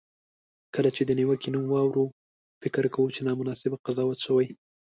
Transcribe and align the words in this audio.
کله 0.75 0.89
چې 0.95 1.01
د 1.05 1.11
نیوکې 1.19 1.49
نوم 1.53 1.65
واورو، 1.69 2.05
فکر 2.61 2.83
کوو 2.93 3.13
چې 3.15 3.21
نامناسبه 3.27 3.81
قضاوت 3.85 4.19
شوی. 4.25 4.47